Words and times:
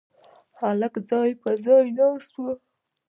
هلک 0.59 0.93
ځای 1.09 1.29
پر 1.41 1.55
ځای 1.65 1.85
ناست 1.97 2.33
و. 2.39 2.43